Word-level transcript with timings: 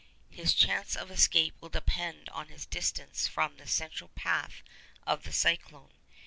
His 0.31 0.55
chance 0.55 0.95
of 0.95 1.11
escape 1.11 1.53
will 1.61 1.69
depend 1.69 2.27
on 2.29 2.47
his 2.47 2.65
distance 2.65 3.27
from 3.27 3.57
the 3.57 3.67
central 3.67 4.07
path 4.15 4.63
of 5.05 5.21
the 5.25 5.31
cyclone. 5.31 5.93